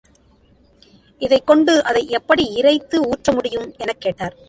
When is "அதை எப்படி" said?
1.83-2.43